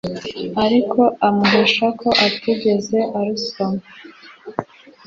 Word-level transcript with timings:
ariko 0.65 1.01
amuhisha 1.27 1.87
ko 1.99 2.09
atigeze 2.27 2.99
arusoma. 3.19 3.81